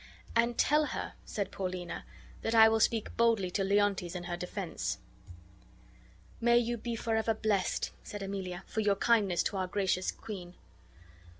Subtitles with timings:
[0.35, 2.05] "And tell her," said Paulina.
[2.41, 4.97] "that I will speak boldly to Leontes in her defense."
[6.39, 10.55] "May you be forever blessed," said Emilia, "for your kindness to our gracious queen!"